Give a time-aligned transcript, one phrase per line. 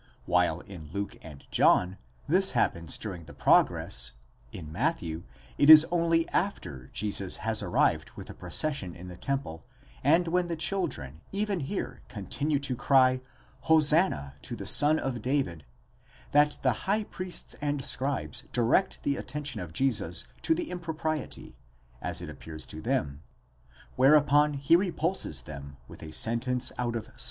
[0.25, 4.13] While in Luke and John this happens during the progress,
[4.51, 5.25] in Matthew
[5.59, 9.63] it is only after Jesus has arrived with the procession in the temple,
[10.03, 13.21] and when the children, even here, continue to cry,
[13.69, 15.65] Hosanna to the Son of David,
[16.31, 21.55] that the high priests and scribes direct the attention of Jesus to the impropriety,
[22.01, 23.21] as it appears to them,
[23.95, 27.19] whereupon he repulses them with a sentence out of Ps.